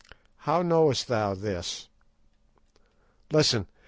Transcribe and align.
"How 0.49 0.63
knowest 0.63 1.07
thou 1.09 1.35
this?" 1.35 1.87
"Listen. 3.31 3.67